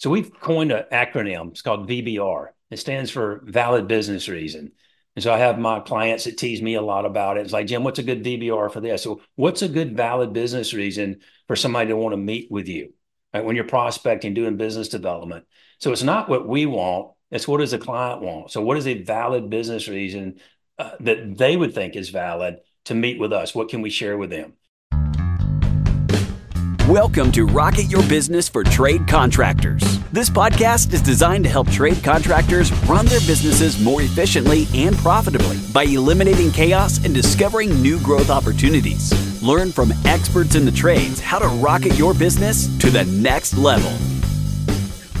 [0.00, 1.50] So we've coined an acronym.
[1.50, 2.48] It's called VBR.
[2.70, 4.72] It stands for valid business reason.
[5.14, 7.42] And so I have my clients that tease me a lot about it.
[7.42, 9.02] It's like, Jim, what's a good VBR for this?
[9.02, 12.94] So what's a good valid business reason for somebody to want to meet with you?
[13.34, 13.44] Right?
[13.44, 15.44] When you're prospecting, doing business development.
[15.80, 17.12] So it's not what we want.
[17.30, 18.52] It's what does the client want?
[18.52, 20.40] So what is a valid business reason
[20.78, 23.54] uh, that they would think is valid to meet with us?
[23.54, 24.54] What can we share with them?
[26.90, 29.80] Welcome to Rocket Your Business for Trade Contractors.
[30.08, 35.58] This podcast is designed to help trade contractors run their businesses more efficiently and profitably
[35.72, 39.40] by eliminating chaos and discovering new growth opportunities.
[39.40, 43.92] Learn from experts in the trades how to rocket your business to the next level.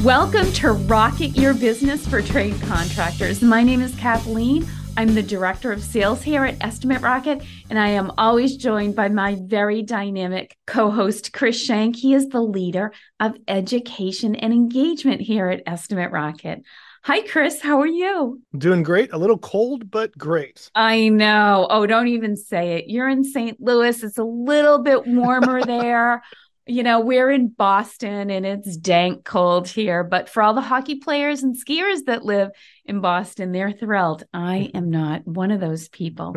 [0.04, 3.42] Welcome to Rocket Your Business for Trade Contractors.
[3.42, 4.66] My name is Kathleen.
[4.96, 9.08] I'm the director of sales here at Estimate Rocket, and I am always joined by
[9.08, 11.96] my very dynamic co host, Chris Shank.
[11.96, 16.62] He is the leader of education and engagement here at Estimate Rocket.
[17.04, 17.62] Hi, Chris.
[17.62, 18.42] How are you?
[18.56, 19.12] Doing great.
[19.12, 20.70] A little cold, but great.
[20.74, 21.66] I know.
[21.70, 22.88] Oh, don't even say it.
[22.88, 23.58] You're in St.
[23.58, 24.02] Louis.
[24.02, 26.22] It's a little bit warmer there
[26.70, 30.96] you know, we're in Boston and it's dank cold here, but for all the hockey
[30.96, 32.50] players and skiers that live
[32.84, 34.24] in Boston, they're thrilled.
[34.32, 36.36] I am not one of those people.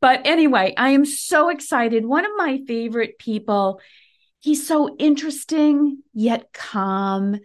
[0.00, 2.06] but anyway, I am so excited.
[2.06, 3.80] One of my favorite people.
[4.40, 7.40] He's so interesting yet calm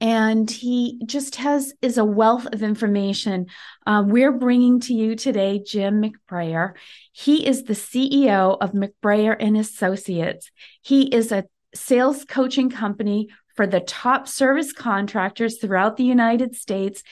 [0.00, 3.46] and he just has is a wealth of information
[3.86, 6.74] uh, we're bringing to you today jim mcbrayer
[7.12, 10.50] he is the ceo of mcbrayer and associates
[10.82, 11.44] he is a
[11.76, 17.02] sales coaching company for the top service contractors throughout the United States.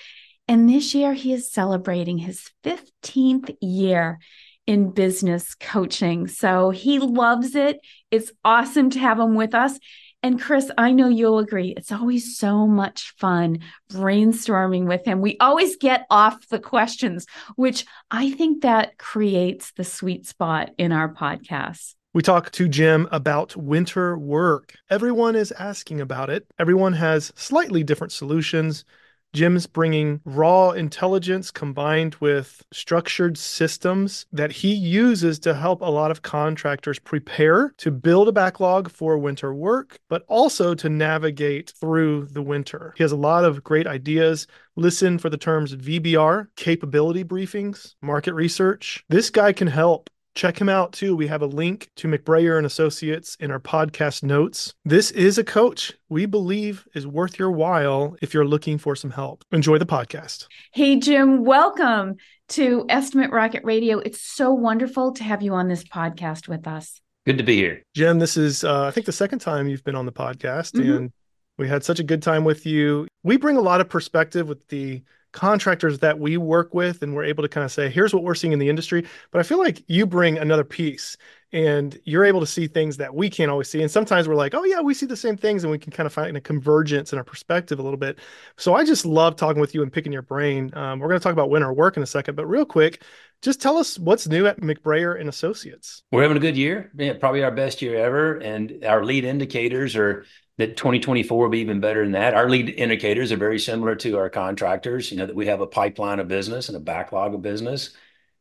[0.47, 4.19] And this year, he is celebrating his 15th year
[4.67, 6.27] in business coaching.
[6.27, 7.81] So he loves it.
[8.11, 9.79] It's awesome to have him with us.
[10.23, 11.75] And Chris, I know you'll agree.
[11.77, 13.59] It's always so much fun
[13.93, 15.21] brainstorming with him.
[15.21, 17.27] We always get off the questions,
[17.57, 21.95] which I think that creates the sweet spot in our podcast.
[22.15, 24.75] We talk to Jim about winter work.
[24.89, 26.47] Everyone is asking about it.
[26.61, 28.85] Everyone has slightly different solutions.
[29.33, 36.13] Jim's bringing raw intelligence combined with structured systems that he uses to help a lot
[36.13, 42.27] of contractors prepare to build a backlog for winter work, but also to navigate through
[42.27, 42.95] the winter.
[42.97, 44.47] He has a lot of great ideas.
[44.77, 49.05] Listen for the terms VBR, capability briefings, market research.
[49.09, 51.15] This guy can help Check him out too.
[51.15, 54.75] We have a link to McBrayer and Associates in our podcast notes.
[54.85, 59.13] This is a coach we believe is worth your while if you're looking for some
[59.13, 59.45] help.
[59.53, 60.49] Enjoy the podcast.
[60.73, 62.17] Hey Jim, welcome
[62.49, 64.01] to Estimate Rocket Radio.
[64.01, 67.01] It's so wonderful to have you on this podcast with us.
[67.27, 67.85] Good to be here.
[67.95, 70.97] Jim, this is uh, I think the second time you've been on the podcast mm-hmm.
[70.97, 71.13] and
[71.59, 73.07] we had such a good time with you.
[73.23, 77.25] We bring a lot of perspective with the contractors that we work with and we're
[77.25, 79.59] able to kind of say here's what we're seeing in the industry but i feel
[79.59, 81.17] like you bring another piece
[81.55, 83.81] and you're able to see things that we can't always see.
[83.81, 86.07] And sometimes we're like oh yeah we see the same things and we can kind
[86.07, 88.19] of find a convergence in our perspective a little bit.
[88.57, 90.71] So i just love talking with you and picking your brain.
[90.75, 93.03] Um, we're going to talk about winter work in a second but real quick
[93.45, 97.13] just tell us what's new at mcbrayer and associates we're having a good year yeah,
[97.13, 100.25] probably our best year ever and our lead indicators are
[100.59, 102.35] that 2024 will be even better than that.
[102.35, 105.67] Our lead indicators are very similar to our contractors, you know, that we have a
[105.67, 107.91] pipeline of business and a backlog of business,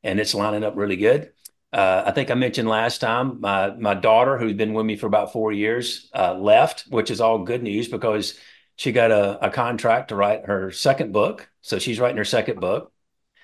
[0.03, 1.31] and it's lining up really good.
[1.72, 5.08] Uh, I think I mentioned last time my my daughter, who's been with me for
[5.08, 8.38] about four years, uh, left, which is all good news because
[8.75, 11.50] she got a, a contract to write her second book.
[11.62, 12.92] So she's writing her second book.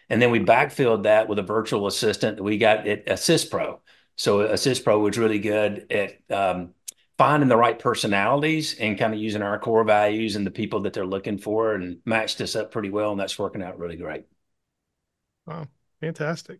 [0.09, 3.81] And then we backfilled that with a virtual assistant that we got at Assist Pro.
[4.16, 6.74] So Assist Pro was really good at um,
[7.18, 10.94] finding the right personalities and kind of using our core values and the people that
[10.94, 13.12] they're looking for and matched us up pretty well.
[13.12, 14.25] And that's working out really great.
[15.46, 15.68] Wow.
[16.02, 16.59] Fantastic.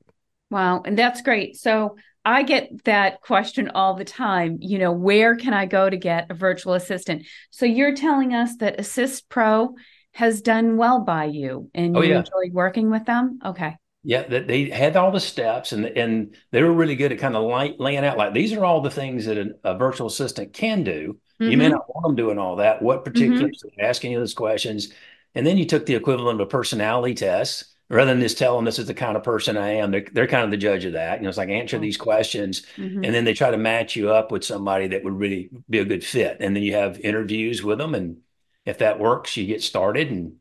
[0.52, 0.82] Wow.
[0.86, 1.56] And that's great.
[1.56, 1.96] So
[2.26, 4.58] I get that question all the time.
[4.62, 7.26] You know, where can I go to get a virtual assistant?
[7.50, 9.76] So you're telling us that Assist Pro
[10.14, 12.20] has done well by you and you oh, yeah.
[12.20, 13.40] enjoy working with them?
[13.46, 13.78] Okay.
[14.04, 17.44] Yeah, they had all the steps and and they were really good at kind of
[17.44, 20.84] light, laying out like these are all the things that a, a virtual assistant can
[20.84, 21.20] do.
[21.40, 21.52] Mm-hmm.
[21.52, 21.74] You may mm-hmm.
[21.74, 22.82] not want them doing all that.
[22.82, 23.62] What particulars?
[23.66, 23.82] Mm-hmm.
[23.82, 24.94] Asking you those questions,
[25.36, 28.66] and then you took the equivalent of a personality test rather than just tell them
[28.66, 29.92] this is the kind of person I am.
[29.92, 31.18] They're they're kind of the judge of that.
[31.18, 33.04] You know, it's like answer these questions, mm-hmm.
[33.04, 35.86] and then they try to match you up with somebody that would really be a
[35.86, 36.38] good fit.
[36.40, 38.18] And then you have interviews with them, and
[38.66, 40.34] if that works, you get started and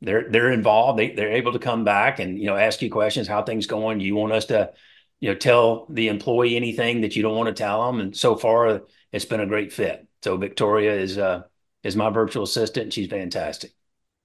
[0.00, 0.98] they're they're involved.
[0.98, 3.28] They they're able to come back and you know ask you questions.
[3.28, 4.00] How things going?
[4.00, 4.72] You want us to
[5.20, 8.00] you know tell the employee anything that you don't want to tell them?
[8.00, 8.82] And so far,
[9.12, 10.06] it's been a great fit.
[10.22, 11.42] So Victoria is uh
[11.82, 12.92] is my virtual assistant.
[12.92, 13.72] She's fantastic.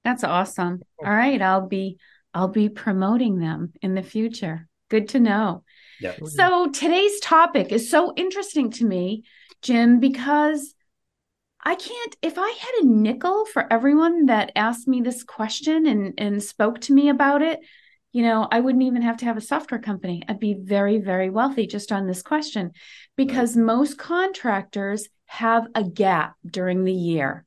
[0.04, 0.82] That's awesome.
[1.04, 1.42] All right.
[1.42, 2.00] I'll be
[2.34, 4.68] I'll be promoting them in the future.
[4.90, 5.64] Good to know.
[6.00, 6.16] Yeah.
[6.26, 9.24] So today's topic is so interesting to me,
[9.62, 10.74] Jim, because
[11.64, 16.14] I can't if I had a nickel for everyone that asked me this question and
[16.18, 17.60] and spoke to me about it,
[18.12, 20.24] you know, I wouldn't even have to have a software company.
[20.28, 22.72] I'd be very, very wealthy just on this question
[23.16, 23.66] because right.
[23.66, 27.46] most contractors have a gap during the year.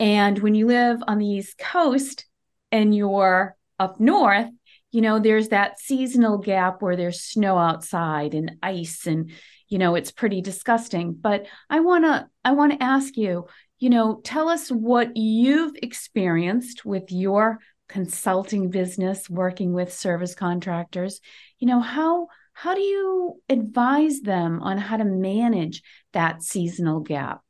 [0.00, 2.24] And when you live on the East Coast
[2.72, 4.48] and you're up north,
[4.90, 9.30] you know, there's that seasonal gap where there's snow outside and ice and
[9.68, 11.12] you know, it's pretty disgusting.
[11.12, 13.46] But I want to I want to ask you,
[13.78, 17.58] you know, tell us what you've experienced with your
[17.88, 21.20] consulting business working with service contractors.
[21.58, 25.82] You know how how do you advise them on how to manage
[26.12, 27.42] that seasonal gap?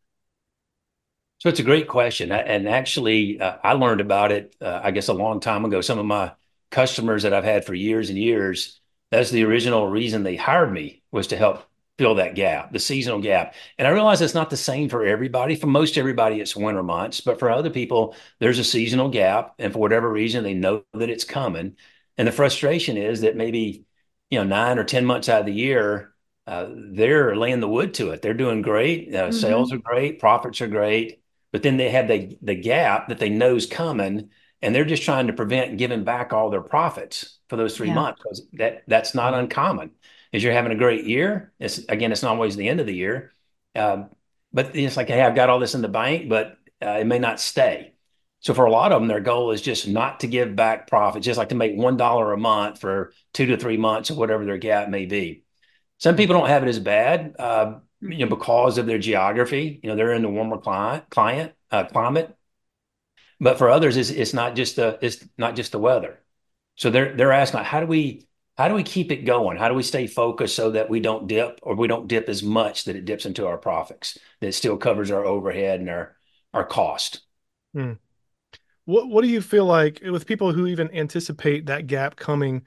[1.39, 5.07] So it's a great question and actually uh, i learned about it uh, i guess
[5.07, 5.81] a long time ago.
[5.81, 6.33] Some of my
[6.71, 8.81] customers that i've had for years and years
[9.11, 11.65] that's the original reason they hired me was to help
[11.99, 13.55] fill that gap, the seasonal gap.
[13.77, 15.57] And I realize it's not the same for everybody.
[15.57, 19.55] For most everybody, it's winter months, but for other people, there's a seasonal gap.
[19.59, 21.77] And for whatever reason, they know that it's coming.
[22.17, 23.85] And the frustration is that maybe,
[24.31, 26.15] you know, nine or 10 months out of the year,
[26.47, 28.23] uh, they're laying the wood to it.
[28.23, 29.15] They're doing great.
[29.15, 29.33] Uh, mm-hmm.
[29.33, 30.21] Sales are great.
[30.21, 31.21] Profits are great.
[31.53, 34.31] But then they have the, the gap that they know is coming.
[34.61, 37.95] And they're just trying to prevent giving back all their profits for those three yeah.
[37.95, 39.93] months because that, that's not uncommon
[40.33, 41.53] is you're having a great year.
[41.59, 43.33] It's again, it's not always the end of the year,
[43.75, 44.11] um,
[44.53, 47.19] but it's like, hey, I've got all this in the bank, but uh, it may
[47.19, 47.95] not stay.
[48.41, 51.25] So for a lot of them, their goal is just not to give back profits
[51.25, 54.45] just like to make one dollar a month for two to three months or whatever
[54.45, 55.45] their gap may be.
[55.99, 59.81] Some people don't have it as bad, uh, you know, because of their geography.
[59.83, 62.37] You know, they're in the warmer client, client uh, climate.
[63.41, 66.19] But for others, it's, it's not just the it's not just the weather.
[66.77, 69.57] So they're they're asking, how do we how do we keep it going?
[69.57, 72.43] How do we stay focused so that we don't dip or we don't dip as
[72.43, 76.17] much that it dips into our profits, that still covers our overhead and our,
[76.53, 77.21] our cost?
[77.73, 77.93] Hmm.
[78.85, 82.63] What, what do you feel like with people who even anticipate that gap coming?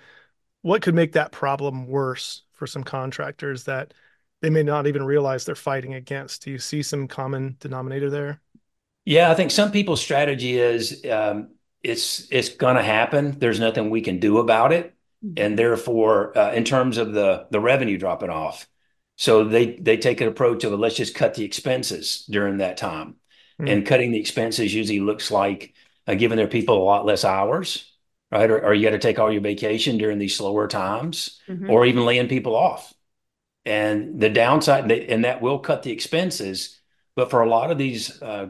[0.62, 3.94] What could make that problem worse for some contractors that
[4.42, 6.44] they may not even realize they're fighting against?
[6.44, 8.40] Do you see some common denominator there?
[9.06, 11.50] Yeah, I think some people's strategy is um,
[11.84, 13.38] it's it's going to happen.
[13.40, 14.96] There's nothing we can do about it
[15.38, 18.68] and therefore, uh, in terms of the the revenue dropping off,
[19.18, 23.16] so they they take an approach of let's just cut the expenses during that time,
[23.60, 23.68] mm-hmm.
[23.68, 25.74] and cutting the expenses usually looks like
[26.08, 27.94] uh, giving their people a lot less hours,
[28.32, 28.50] right?
[28.50, 31.70] Or, or you got to take all your vacation during these slower times, mm-hmm.
[31.70, 32.92] or even laying people off.
[33.64, 36.82] And the downside, and that will cut the expenses,
[37.16, 38.48] but for a lot of these uh,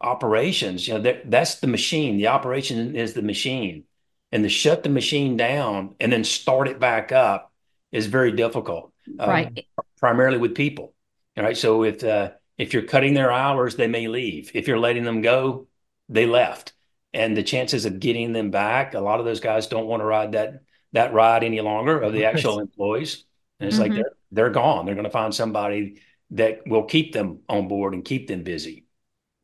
[0.00, 2.16] operations, you know, that's the machine.
[2.16, 3.84] The operation is the machine
[4.32, 7.52] and to shut the machine down and then start it back up
[7.92, 8.92] is very difficult.
[9.18, 9.66] Um, right.
[9.78, 10.94] Um, primarily with people.
[11.36, 11.56] All right.
[11.56, 14.50] So if uh, if you're cutting their hours, they may leave.
[14.54, 15.66] If you're letting them go,
[16.08, 16.72] they left.
[17.12, 20.04] And the chances of getting them back, a lot of those guys don't want to
[20.04, 20.62] ride that
[20.92, 23.24] that ride any longer of the actual employees.
[23.58, 23.92] And it's mm-hmm.
[23.94, 24.86] like they're they're gone.
[24.86, 26.00] They're going to find somebody
[26.32, 28.84] that will keep them on board and keep them busy.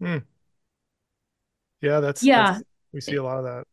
[0.01, 0.19] Hmm.
[1.81, 2.53] Yeah, that's yeah.
[2.53, 3.65] That's, we see a lot of that.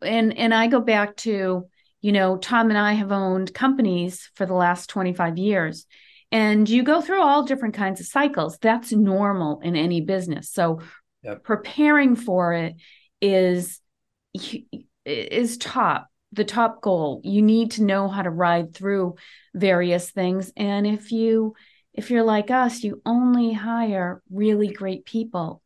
[0.00, 1.66] And and I go back to
[2.00, 5.86] you know Tom and I have owned companies for the last 25 years
[6.32, 8.58] and you go through all different kinds of cycles.
[8.58, 10.50] That's normal in any business.
[10.50, 10.80] So
[11.22, 11.44] yep.
[11.44, 12.74] preparing for it
[13.20, 13.80] is
[15.04, 17.20] is top the top goal.
[17.22, 19.16] You need to know how to ride through
[19.54, 21.54] various things and if you
[21.92, 25.61] if you're like us you only hire really great people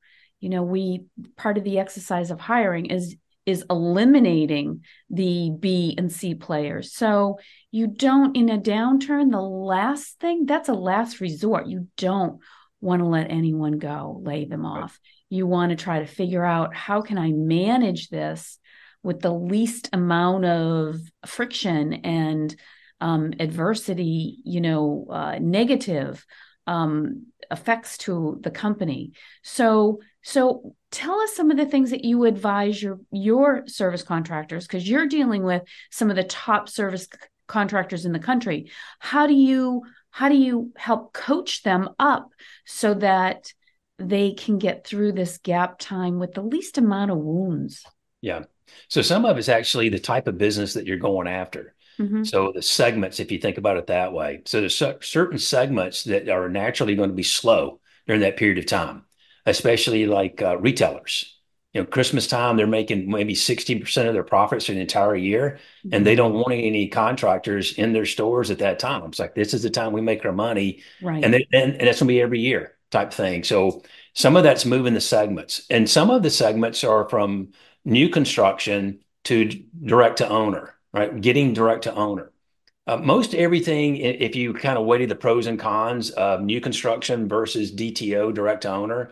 [0.46, 6.12] you know we part of the exercise of hiring is is eliminating the B and
[6.12, 6.92] C players.
[6.92, 7.40] So
[7.72, 11.66] you don't, in a downturn, the last thing that's a last resort.
[11.66, 12.38] You don't
[12.80, 15.00] want to let anyone go, lay them off.
[15.30, 18.60] You want to try to figure out how can I manage this
[19.02, 22.54] with the least amount of friction and
[23.00, 26.24] um, adversity, you know, uh, negative
[26.68, 29.12] um, effects to the company.
[29.42, 34.66] So, so tell us some of the things that you advise your your service contractors
[34.66, 37.06] because you're dealing with some of the top service
[37.46, 38.72] contractors in the country.
[38.98, 42.30] How do you how do you help coach them up
[42.64, 43.52] so that
[44.00, 47.84] they can get through this gap time with the least amount of wounds?
[48.20, 48.46] Yeah.
[48.88, 51.76] So some of it's actually the type of business that you're going after.
[52.00, 52.24] Mm-hmm.
[52.24, 56.28] So the segments, if you think about it that way, so there's certain segments that
[56.28, 57.78] are naturally going to be slow
[58.08, 59.05] during that period of time.
[59.46, 61.32] Especially like uh, retailers.
[61.72, 65.58] You know, Christmas time, they're making maybe 60% of their profits for the entire year,
[65.84, 65.94] mm-hmm.
[65.94, 69.04] and they don't want any contractors in their stores at that time.
[69.04, 70.82] It's like, this is the time we make our money.
[71.02, 71.22] Right.
[71.22, 73.44] And, they, and, and that's going to be every year type thing.
[73.44, 73.82] So
[74.14, 77.52] some of that's moving the segments, and some of the segments are from
[77.84, 79.44] new construction to
[79.84, 81.20] direct to owner, right?
[81.20, 82.32] Getting direct to owner.
[82.86, 87.28] Uh, most everything, if you kind of weighed the pros and cons of new construction
[87.28, 89.10] versus DTO, direct to owner,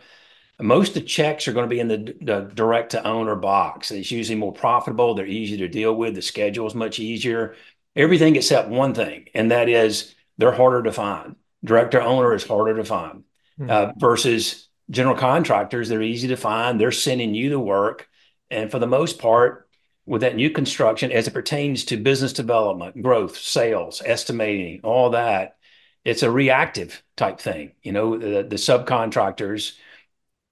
[0.60, 3.90] most of the checks are going to be in the, the direct to owner box.
[3.90, 5.14] It's usually more profitable.
[5.14, 6.14] They're easy to deal with.
[6.14, 7.56] The schedule is much easier.
[7.96, 11.36] Everything except one thing, and that is they're harder to find.
[11.64, 13.24] Direct to owner is harder to find
[13.58, 13.70] mm-hmm.
[13.70, 15.88] uh, versus general contractors.
[15.88, 16.80] They're easy to find.
[16.80, 18.08] They're sending you the work.
[18.50, 19.64] And for the most part,
[20.06, 25.56] with that new construction as it pertains to business development, growth, sales, estimating, all that.
[26.04, 27.72] It's a reactive type thing.
[27.82, 29.72] You know, the, the subcontractors,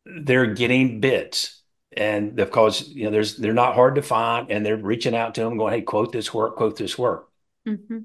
[0.04, 1.62] they're getting bids.
[1.94, 5.34] And of course, you know, there's they're not hard to find, and they're reaching out
[5.34, 7.28] to them, going, "Hey, quote this work, quote this work."
[7.68, 7.98] Mm-hmm.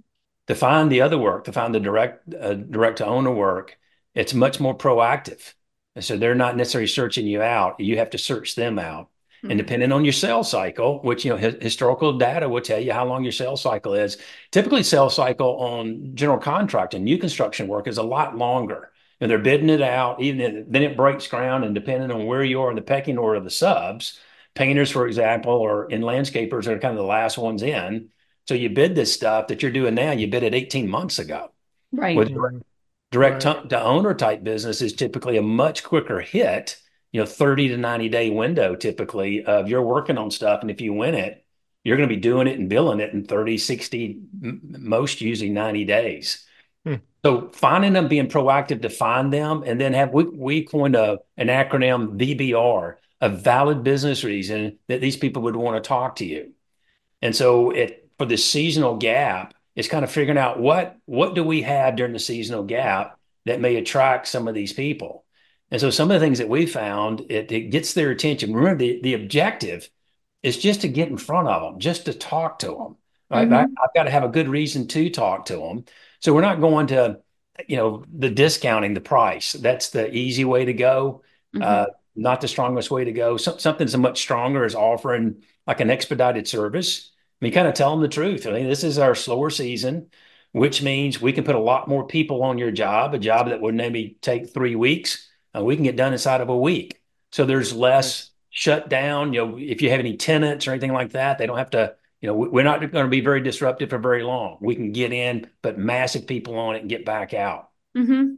[0.48, 3.77] To find the other work, to find the direct uh, direct to owner work,
[4.13, 5.54] it's much more proactive.
[5.96, 9.10] And so they're not necessarily searching you out; you have to search them out.
[9.38, 9.51] Mm-hmm.
[9.51, 13.06] And depending on your sales cycle, which you know historical data will tell you how
[13.06, 14.18] long your sales cycle is.
[14.51, 18.92] Typically, sales cycle on general contract and new construction work is a lot longer.
[19.19, 21.63] And they're bidding it out, even then it breaks ground.
[21.63, 24.19] And depending on where you are in the pecking order of the subs,
[24.53, 28.09] painters, for example, or in landscapers are kind of the last ones in.
[28.47, 31.51] So you bid this stuff that you're doing now, you bid it 18 months ago.
[31.91, 32.15] Right.
[32.15, 32.63] With direct,
[33.12, 33.69] direct right.
[33.69, 36.77] to owner type business is typically a much quicker hit
[37.12, 40.81] you know 30 to 90 day window typically of you're working on stuff and if
[40.81, 41.45] you win it
[41.83, 45.86] you're going to be doing it and billing it in 30 60 most usually 90
[45.86, 46.45] days
[46.88, 46.96] hmm.
[47.24, 51.20] so finding them being proactive to find them and then have we, we coined a,
[51.38, 56.25] an acronym vbr a valid business reason that these people would want to talk to
[56.25, 56.51] you
[57.22, 61.44] and so it for the seasonal gap it's kind of figuring out what what do
[61.44, 65.24] we have during the seasonal gap that may attract some of these people
[65.72, 68.53] and so some of the things that we found, it, it gets their attention.
[68.53, 69.89] Remember, the, the objective
[70.41, 72.96] is just to get in front of them, just to talk to them.
[73.29, 73.46] Right?
[73.46, 73.53] Mm-hmm.
[73.53, 75.86] I, have got to have a good reason to talk to them.
[76.19, 77.19] So we're not going to,
[77.67, 79.53] you know, the discounting the price.
[79.53, 81.24] That's the easy way to go.
[81.55, 81.63] Mm-hmm.
[81.63, 83.38] Uh, not the strongest way to go.
[83.38, 87.12] So, something's much stronger is offering like an expedited service.
[87.39, 88.47] I mean, kind of tell them the truth.
[88.47, 90.09] I mean, this is our slower season,
[90.51, 93.62] which means we can put a lot more people on your job, a job that
[93.62, 97.01] would maybe take three weeks uh, we can get done inside of a week.
[97.31, 99.33] So there's less shut down.
[99.33, 101.95] You know, if you have any tenants or anything like that, they don't have to.
[102.21, 104.57] You know, we're not going to be very disruptive for very long.
[104.59, 107.69] We can get in, put massive people on it, and get back out.
[107.95, 108.36] Mm-hmm.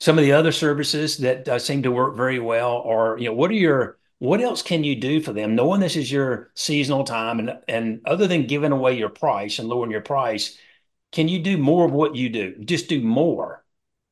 [0.00, 3.34] Some of the other services that uh, seem to work very well are, you know,
[3.34, 7.04] what are your what else can you do for them knowing this is your seasonal
[7.04, 10.58] time and and other than giving away your price and lowering your price
[11.12, 13.64] can you do more of what you do just do more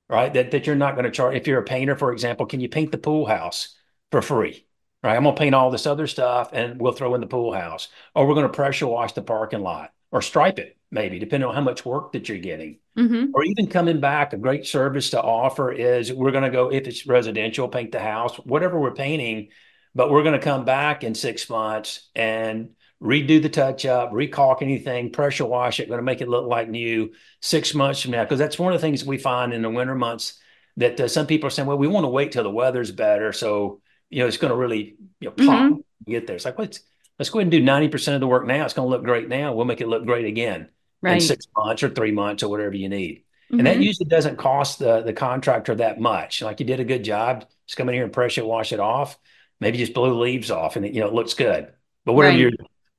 [0.08, 0.32] right?
[0.32, 1.36] That that you're not going to charge.
[1.36, 3.74] If you're a painter, for example, can you paint the pool house
[4.10, 4.65] for free?
[5.06, 5.14] Right?
[5.14, 7.86] I'm going to paint all this other stuff, and we'll throw in the pool house,
[8.12, 11.54] or we're going to pressure wash the parking lot, or stripe it, maybe depending on
[11.54, 13.26] how much work that you're getting, mm-hmm.
[13.32, 14.32] or even coming back.
[14.32, 18.00] A great service to offer is we're going to go if it's residential, paint the
[18.00, 19.50] house, whatever we're painting,
[19.94, 22.70] but we're going to come back in six months and
[23.00, 26.68] redo the touch up, recaulk anything, pressure wash it, going to make it look like
[26.68, 28.24] new six months from now.
[28.24, 30.40] Because that's one of the things we find in the winter months
[30.78, 33.32] that uh, some people are saying, well, we want to wait till the weather's better.
[33.32, 36.10] So, you know, it's going to really you know, pop mm-hmm.
[36.10, 36.36] get there.
[36.36, 36.80] It's like, let's,
[37.18, 38.64] let's go ahead and do 90% of the work now.
[38.64, 39.54] It's going to look great now.
[39.54, 40.68] We'll make it look great again
[41.02, 41.14] right.
[41.14, 43.24] in six months or three months or whatever you need.
[43.46, 43.58] Mm-hmm.
[43.58, 43.82] And that mm-hmm.
[43.82, 46.42] usually doesn't cost the, the contractor that much.
[46.42, 47.46] Like you did a good job.
[47.66, 49.18] Just come in here and pressure wash it off.
[49.60, 51.72] Maybe just blow the leaves off and it, you know, it looks good.
[52.04, 52.40] But whatever right.
[52.40, 52.52] you're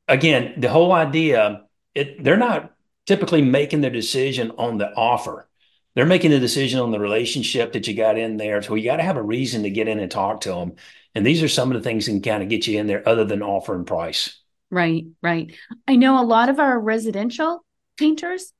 [0.08, 2.74] again, the whole idea, it, they're not
[3.06, 5.48] typically making their decision on the offer.
[5.98, 8.62] They're making the decision on the relationship that you got in there.
[8.62, 10.74] So you got to have a reason to get in and talk to them.
[11.16, 13.02] And these are some of the things that can kind of get you in there
[13.10, 14.40] other than offer and price.
[14.70, 15.52] Right, right.
[15.88, 17.66] I know a lot of our residential
[17.98, 18.54] painters,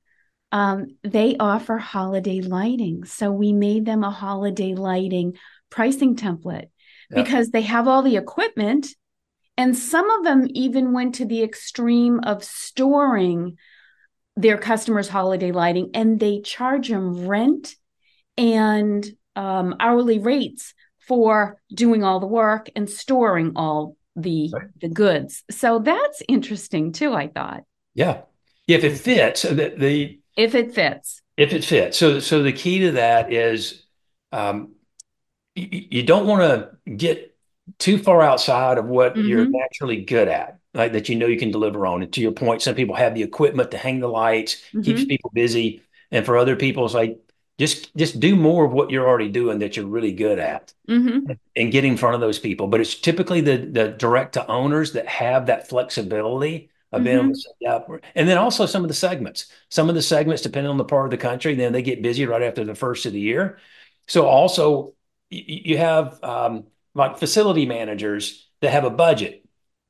[0.52, 3.06] um, they offer holiday lighting.
[3.06, 5.38] So we made them a holiday lighting
[5.70, 6.70] pricing template
[7.14, 8.88] because they have all the equipment
[9.58, 13.60] and some of them even went to the extreme of storing
[14.38, 17.76] their customers' holiday lighting and they charge them rent
[18.38, 24.68] and um, hourly rates for doing all the work and storing all the right.
[24.82, 25.44] the goods.
[25.52, 27.64] So that's interesting too, I thought.
[27.94, 28.22] Yeah.
[28.68, 31.22] If it fits, so that the if it fits.
[31.38, 31.98] If it fits.
[31.98, 33.84] So so the key to that is
[34.32, 34.74] um,
[35.56, 37.36] you, you don't want to get
[37.80, 39.28] too far outside of what Mhm.
[39.28, 42.04] you're naturally good at, like that you know you can deliver on.
[42.04, 45.10] And to your point, some people have the equipment to hang the lights, keeps Mhm.
[45.10, 45.82] people busy.
[46.12, 47.20] And for other people, it's like
[47.60, 51.38] just just do more of what you're already doing that you're really good at Mhm.
[51.56, 52.68] and get in front of those people.
[52.68, 57.30] But it's typically the the direct to owners that have that flexibility of being able
[57.30, 57.80] to say, yeah.
[58.16, 59.52] And then also some of the segments.
[59.70, 62.26] Some of the segments, depending on the part of the country, then they get busy
[62.26, 63.58] right after the first of the year.
[64.08, 64.94] So also
[65.30, 69.44] you have um, like facility managers that have a budget.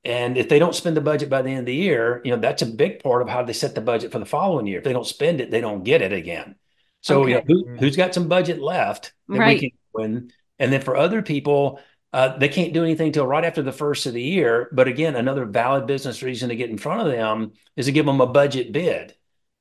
[0.04, 2.40] And if they don't spend the budget by the end of the year, you know,
[2.40, 4.78] that's a big part of how they set the budget for the following year.
[4.78, 6.56] If they don't spend it, they don't get it again.
[7.02, 9.62] So, you know, who, who's got some budget left that Right.
[9.62, 10.32] we can win?
[10.60, 11.80] And then for other people,
[12.14, 14.70] uh, they can't do anything till right after the first of the year.
[14.72, 18.06] But again, another valid business reason to get in front of them is to give
[18.06, 19.14] them a budget bid.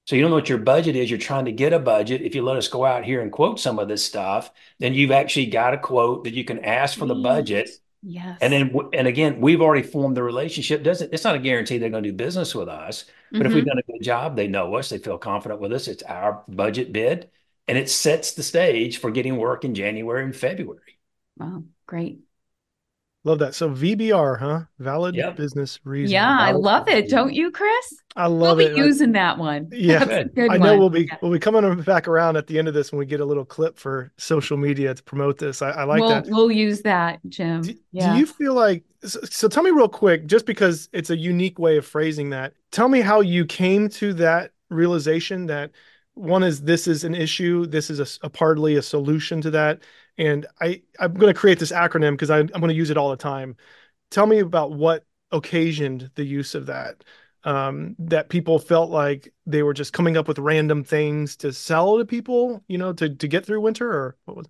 [0.07, 1.11] So you don't know what your budget is.
[1.11, 2.23] You're trying to get a budget.
[2.23, 5.11] If you let us go out here and quote some of this stuff, then you've
[5.11, 7.69] actually got a quote that you can ask for the budget.
[8.07, 8.41] Yes.
[8.41, 10.83] And then, and again, we've already formed the relationship.
[10.83, 13.05] Doesn't it's not a guarantee they're going to do business with us,
[13.39, 13.67] but if we've Mhm.
[13.67, 15.89] done a good job, they know us, they feel confident with us.
[15.89, 17.31] It's our budget bid,
[17.69, 20.99] and it sets the stage for getting work in January and February.
[21.39, 22.25] Wow, great.
[23.26, 23.56] Love that.
[23.56, 24.61] So VBR, huh?
[24.78, 25.37] Valid Yep.
[25.37, 26.12] business reason.
[26.12, 26.95] Yeah, I love it.
[27.02, 27.18] reason.
[27.18, 27.95] Don't you, Chris?
[28.14, 28.76] I love We'll love be it.
[28.76, 29.68] using that one.
[29.73, 29.99] Yeah.
[29.99, 30.35] That's a Good.
[30.37, 30.78] good I know one.
[30.78, 31.16] we'll be Yeah.
[31.21, 33.45] we'll be coming back around at the end of this when we get a little
[33.45, 35.61] clip for social media to promote this.
[35.61, 36.26] I, I like we'll, that.
[36.28, 37.62] We'll use that, Jim.
[37.62, 38.12] Do, yeah.
[38.12, 41.59] do you feel like so, so tell me real quick, just because it's a unique
[41.59, 45.73] way of phrasing that, tell me how you came to that realization that
[46.14, 49.80] one is this is an issue, this is a partly a solution to that.
[50.19, 53.11] And I, I'm going to create this acronym because I'm going to use it all
[53.11, 53.57] the time.
[54.11, 57.05] Tell me about what occasioned the use of that.
[57.45, 61.99] Um, that people felt like they were just coming up with random things to sell
[61.99, 64.47] to people, you know, to to get through winter, or what was?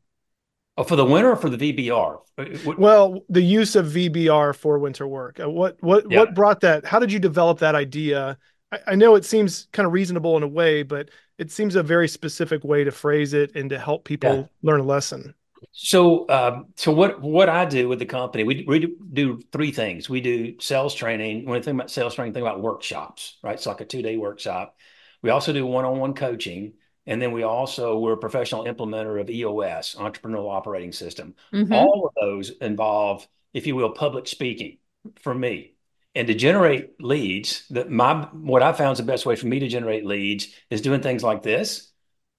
[0.79, 2.21] Oh, for the winter or for the VBR?
[2.39, 5.41] Uh, what- Well, the use of VBR for winter work.
[5.41, 6.21] Uh, What what Yeah.
[6.21, 6.87] what brought that?
[6.87, 8.39] How did you develop that idea?
[8.73, 11.83] I, I know it seems kind of reasonable in a way, but it seems a
[11.83, 14.45] very specific way to phrase it and to help people Yeah.
[14.63, 15.35] learn a lesson.
[15.79, 18.79] So, um, so what what I do with the company, we we
[19.13, 20.09] do- three things.
[20.09, 21.45] We do sales training.
[21.45, 23.55] When I think about sales training, think about workshops, right?
[23.55, 24.75] It's like a two day workshop.
[25.23, 29.21] We also do one on one coaching, and then we also we're a professional implementer
[29.21, 31.35] of EOS, Entrepreneurial Operating System.
[31.53, 31.73] Mhm.
[31.75, 34.79] All of those involve, if you will, public speaking
[35.21, 35.75] for me.
[36.15, 39.59] And to generate leads, that my what I found is the best way for me
[39.61, 41.93] to generate leads is doing things like this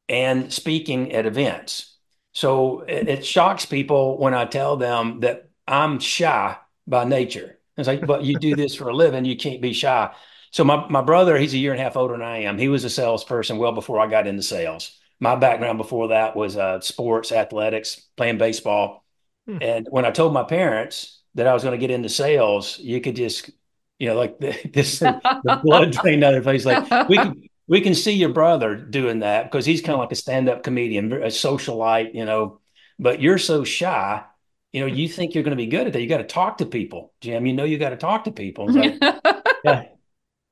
[0.10, 1.97] and speaking at events.
[2.38, 7.58] So it, it shocks people when I tell them that I'm shy by nature.
[7.76, 10.13] It's like, but you do this for a living, you can't be shy.
[10.52, 12.60] So my, my brother, he's a year and a half older than I am.
[12.60, 15.00] He was a salesperson well before I got into sales.
[15.19, 19.04] My background before that was uh, sports, athletics, playing baseball.
[19.47, 19.58] Hmm.
[19.60, 23.02] And when I told my parents that I was going to get into sales, you
[23.02, 23.50] could just,
[23.97, 26.65] you know, like the, this the blood drained down their face.
[26.65, 30.12] Like we can we can see your brother doing that because he's kind of like
[30.12, 32.60] a stand-up comedian, a socialite, you know.
[32.99, 34.23] But you're so shy,
[34.71, 34.88] you know.
[34.88, 36.01] You think you're going to be good at that.
[36.01, 37.45] You got to talk to people, Jim.
[37.45, 38.69] You know, you got to talk to people.
[38.69, 39.84] It's like, yeah.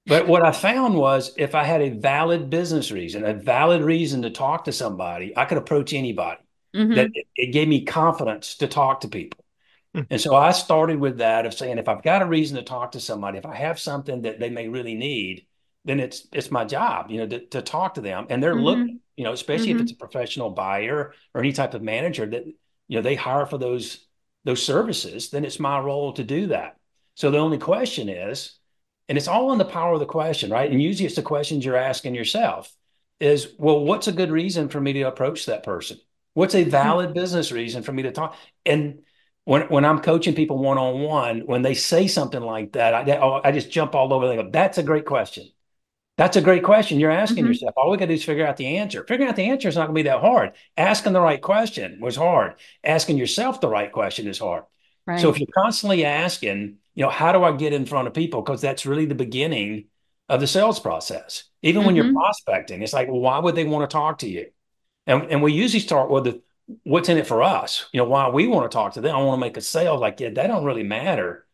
[0.07, 4.21] But what I found was if I had a valid business reason, a valid reason
[4.21, 6.41] to talk to somebody, I could approach anybody.
[6.75, 6.95] Mhm.
[6.95, 9.43] That it, it gave me confidence to talk to people.
[9.95, 10.01] Hmm.
[10.09, 12.91] And so I started with that of saying, if I've got a reason to talk
[12.91, 15.47] to somebody, if I have something that they may really need,
[15.85, 18.27] then it's it's my job, you know, to, to talk to them.
[18.29, 18.61] And they're Mhm.
[18.61, 19.75] looking, you know, especially Mhm.
[19.75, 22.55] if it's a professional buyer or any type of manager that, you
[22.97, 24.07] know, they hire for those
[24.43, 26.77] those services, then it's my role to do that.
[27.15, 28.59] So the only question is,
[29.09, 30.69] and it's all in the power of the question, right?
[30.71, 32.71] And usually it's the questions you're asking yourself
[33.19, 35.97] is, well, what's a good reason for me to approach that person?
[36.33, 38.35] What's a valid business reason for me to talk?
[38.65, 38.99] And
[39.45, 43.41] when when I'm coaching people one on one, when they say something like that, I,
[43.43, 44.27] I just jump all over.
[44.27, 45.47] They go, "That's a great question.
[46.17, 47.47] That's a great question you're asking Mhm.
[47.49, 47.73] yourself.
[47.75, 49.03] All we got to do is figure out the answer.
[49.05, 50.53] Figuring out the answer is not going to be that hard.
[50.77, 52.55] Asking the right question was hard.
[52.83, 54.63] Asking yourself the right question is hard.
[55.05, 55.19] Right.
[55.19, 58.41] So if you're constantly asking, you know, how do I get in front of people?
[58.41, 59.85] Because that's really the beginning
[60.29, 61.43] of the sales process.
[61.61, 62.13] Even when you're Mhm.
[62.15, 64.47] prospecting, it's like, well, why would they want to talk to you?
[65.05, 66.41] And and we usually start with the
[66.83, 67.87] what's in it for us.
[67.91, 69.15] You know, why we want to talk to them.
[69.15, 69.99] I want to make a sale.
[69.99, 71.44] Like, yeah, that don't really matter.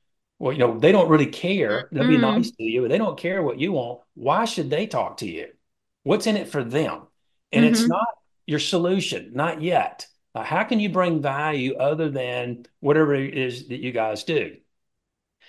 [0.41, 1.87] Well, you know, they don't really care.
[1.91, 2.21] They'll be Mm.
[2.21, 4.01] nice to you, but they don't care what you want.
[4.15, 5.49] Why should they talk to you?
[6.01, 7.03] What's in it for them?
[7.51, 7.89] And it's Mhm.
[7.89, 8.07] not
[8.47, 10.07] your solution, not yet.
[10.33, 14.57] Uh, how can you bring value other than whatever it is that you guys do?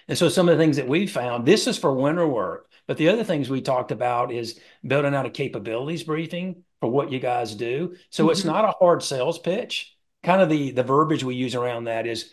[0.09, 2.99] And so some of the things that we found, this is for winter work, but
[2.99, 7.19] the other things we talked about is building out a capabilities briefing for what you
[7.19, 7.97] guys do.
[8.11, 8.47] So it's Mhm.
[8.47, 9.97] not a hard sales pitch.
[10.25, 12.33] kind of the the verbiage we use around that is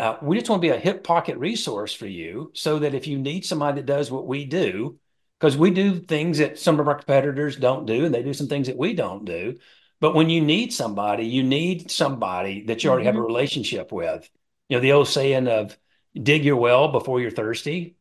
[0.00, 3.06] uh, we just want to be a hip pocket resource for you so that if
[3.06, 4.98] you need somebody that does what we do,
[5.38, 8.48] because we do things that some of our competitors don't do, and they do some
[8.48, 9.58] things that we don't do.
[10.00, 13.06] But when you need somebody, you need somebody that you already mm-hmm.
[13.08, 13.26] have a mm-hmm.
[13.26, 14.28] relationship with.
[14.70, 15.76] You know, the old saying of
[16.14, 17.96] dig your well before you're thirsty.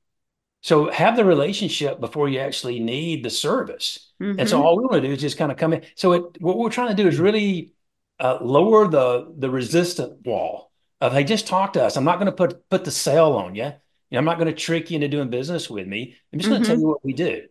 [0.62, 4.12] So have the relationship before you actually need the service.
[4.22, 4.40] Mm-hmm.
[4.40, 5.84] And so all we want to do is just kind of come in.
[5.96, 7.74] So it, what we're trying to do is really
[8.20, 10.68] uh, lower the the resistant wall
[11.02, 11.96] of hey, just talk to us.
[11.96, 13.64] I'm not going to put put the sale on you.
[13.64, 13.72] you
[14.12, 16.16] know, I'm not going to trick you into doing business with me.
[16.32, 16.56] I'm just mm-hmm.
[16.56, 17.44] going to tell you what we do.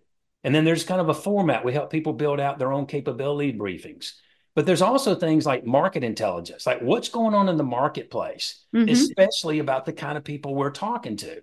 [0.44, 1.64] And then there's kind of a format.
[1.64, 4.12] We help people build out their own capability briefings.
[4.54, 8.88] But there's also things like market intelligence, like what's going on in the marketplace, mm-hmm.
[8.88, 11.42] especially about the kind of people we're talking to.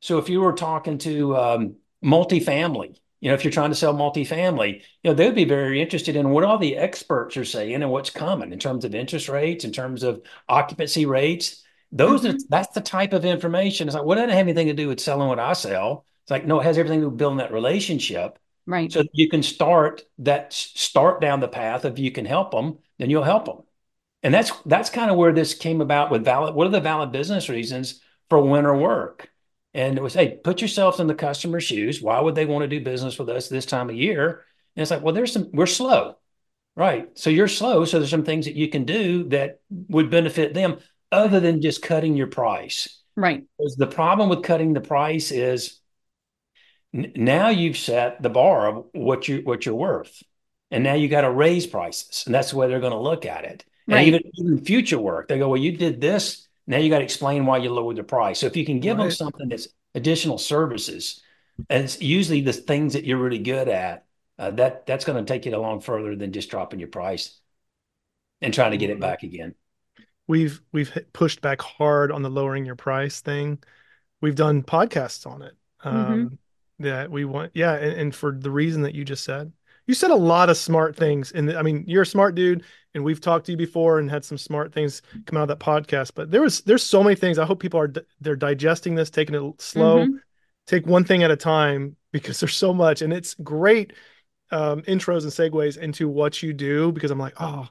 [0.00, 3.94] So if you were talking to um, multifamily, you know, if you're trying to sell
[3.94, 7.90] multifamily, you know, they'd be very interested in what all the experts are saying and
[7.90, 11.62] what's coming in terms of interest rates, in terms of occupancy rates.
[11.90, 12.36] Those mm-hmm.
[12.36, 13.88] are that's the type of information.
[13.88, 16.04] It's like, well, doesn't have anything to do with selling what I sell.
[16.24, 18.38] It's like, no, it has everything to do with building that relationship.
[18.66, 18.92] Right.
[18.92, 23.08] So you can start that start down the path if you can help them, then
[23.08, 23.62] you'll help them.
[24.22, 26.54] And that's that's kind of where this came about with valid.
[26.54, 29.30] What are the valid business reasons for winter work?
[29.78, 32.02] And it was, hey, put yourself in the customer's shoes.
[32.02, 34.44] Why would they want to do business with us this time of year?
[34.74, 36.16] And it's like, well, there's some, we're slow,
[36.74, 37.16] right?
[37.16, 37.84] So you're slow.
[37.84, 40.78] So there's some things that you can do that would benefit them
[41.12, 43.02] other than just cutting your price.
[43.14, 43.44] Right.
[43.56, 45.78] Because the problem with cutting the price is
[46.92, 50.24] n- now you've set the bar of what you what you're worth,
[50.72, 53.26] and now you got to raise prices, and that's the way they're going to look
[53.26, 53.64] at it.
[53.86, 57.04] And even even future work, they go, well, you did this now you got to
[57.04, 58.38] explain why you lowered the price.
[58.38, 59.04] So if you can give right.
[59.04, 61.22] them something that's additional services,
[61.68, 64.04] and it's usually the things that you're really good at,
[64.38, 67.40] uh, that that's going to take you along further than just dropping your price
[68.42, 69.00] and trying to get it mm-hmm.
[69.00, 69.54] back again.
[70.28, 73.58] We've we've pushed back hard on the lowering your price thing.
[74.20, 75.54] We've done podcasts on it.
[75.84, 75.96] Mm-hmm.
[75.96, 76.34] Um, mm-hmm.
[76.80, 79.50] That we want, yeah, and, and for the reason that you just said,
[79.88, 81.32] you said a lot of smart things.
[81.32, 82.62] And I mean, you're a smart dude,
[82.94, 85.64] and we've talked to you before and had some smart things come out of that
[85.64, 86.12] podcast.
[86.14, 87.38] But there was there's so many things.
[87.38, 90.16] I hope people are they're digesting this, taking it slow, mm-hmm.
[90.66, 93.94] take one thing at a time because there's so much, and it's great
[94.50, 96.92] um, intros and segues into what you do.
[96.92, 97.66] Because I'm like, oh,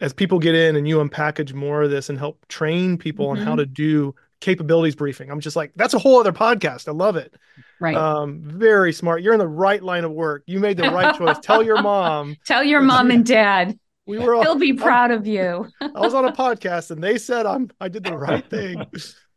[0.00, 3.40] as people get in and you unpackage more of this and help train people mm-hmm.
[3.40, 3.58] on how mm-hmm.
[3.58, 5.30] to do capabilities briefing.
[5.30, 6.88] I'm just like, that's a whole other podcast.
[6.88, 7.34] I love it.
[7.80, 7.96] Right.
[7.96, 9.22] Um, very smart.
[9.22, 10.42] You're in the right line of work.
[10.46, 11.38] You made the right choice.
[11.40, 12.36] Tell your mom.
[12.44, 13.78] Tell your mom and dad.
[14.04, 14.34] We were.
[14.34, 15.68] All, He'll be proud I'm, of you.
[15.80, 17.70] I was on a podcast and they said I'm.
[17.80, 18.84] I did the right thing,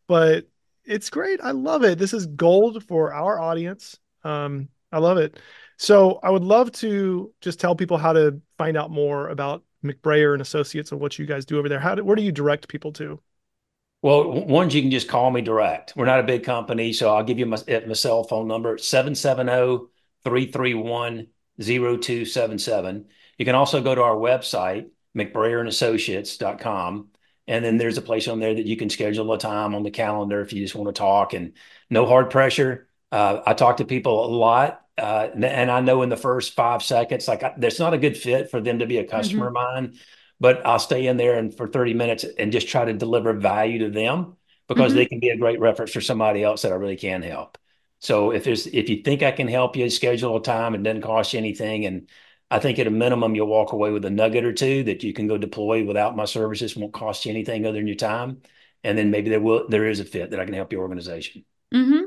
[0.07, 0.47] but
[0.83, 1.39] it's great.
[1.41, 1.97] I love it.
[1.97, 3.97] This is gold for our audience.
[4.23, 5.39] Um, I love it.
[5.77, 10.33] So I would love to just tell people how to find out more about McBrayer
[10.33, 11.79] and Associates and what you guys do over there.
[11.79, 13.19] How do, where do you direct people to?
[14.01, 15.93] Well, ones you can just call me direct.
[15.95, 19.87] We're not a big company, so I'll give you my, my cell phone number 770
[20.23, 21.27] 331
[21.59, 23.05] 0277.
[23.37, 27.07] You can also go to our website, McBrayerandAssociates.com.
[27.47, 29.91] And then there's a place on there that you can schedule a time on the
[29.91, 31.53] calendar if you just want to talk and
[31.89, 32.87] no hard pressure.
[33.11, 34.81] Uh, I talk to people a lot.
[34.97, 38.17] Uh, and I know in the first five seconds, like I, there's not a good
[38.17, 39.57] fit for them to be a customer mm-hmm.
[39.57, 39.99] of mine
[40.39, 43.79] but I'll stay in there and for 30 minutes and just try to deliver value
[43.79, 44.35] to them
[44.67, 44.97] because mm-hmm.
[44.97, 47.57] they can be a great reference for somebody else that I really can help.
[47.99, 51.01] So if there's if you think I can help you, schedule a time, it doesn't
[51.01, 51.85] cost you anything.
[51.85, 52.09] And
[52.51, 55.13] I think at a minimum you'll walk away with a nugget or two that you
[55.13, 58.41] can go deploy without my services, won't cost you anything other than your time.
[58.83, 61.45] And then maybe there will there is a fit that I can help your organization.
[61.73, 62.03] Mm-hmm.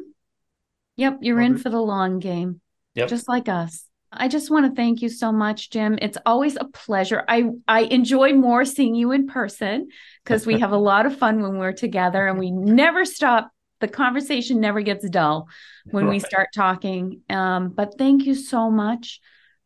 [0.96, 2.60] Yep, you're in for the long game.
[2.94, 3.08] Yep.
[3.08, 3.87] Just like us.
[4.12, 5.98] I just want to thank you so much, Jim.
[6.00, 7.24] It's always a pleasure.
[7.28, 9.88] I I enjoy more seeing you in person
[10.24, 13.50] because we have a lot of fun when we're together and we never stop.
[13.80, 15.46] The conversation never gets dull
[15.84, 16.10] when right.
[16.10, 17.20] we start talking.
[17.30, 19.20] Um, but thank you so much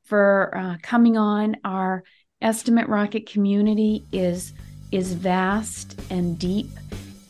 [0.05, 1.57] for uh, coming on.
[1.65, 2.03] Our
[2.43, 4.53] estimate rocket community is
[4.91, 6.69] is vast and deep,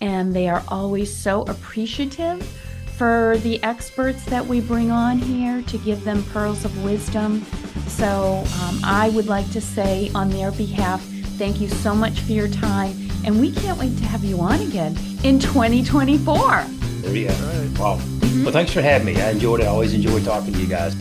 [0.00, 2.71] and they are always so appreciative
[3.02, 7.44] for the experts that we bring on here to give them pearls of wisdom.
[7.88, 11.02] So um, I would like to say on their behalf,
[11.36, 12.94] thank you so much for your time.
[13.24, 16.62] And we can't wait to have you on again in 2024.
[16.62, 17.34] There you go.
[17.82, 17.96] Wow.
[17.96, 18.44] Mm-hmm.
[18.44, 19.20] Well, thanks for having me.
[19.20, 19.64] I enjoyed it.
[19.64, 20.94] I always enjoy talking to you guys.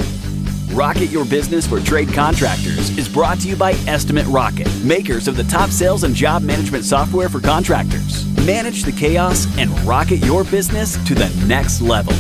[0.74, 5.38] Rocket Your Business for Trade Contractors is brought to you by Estimate Rocket, makers of
[5.38, 8.31] the top sales and job management software for contractors.
[8.46, 12.14] Manage the chaos and rocket your business to the next level.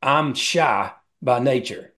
[0.00, 1.90] I'm shy by nature.